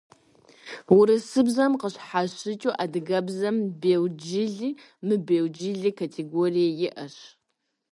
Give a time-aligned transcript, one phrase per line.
[0.97, 4.69] Урысыбзэм къыщхьэщыкӏыу адыгэбзэм белджылы,
[5.05, 7.17] мыбелджылы категорие иӏэщ.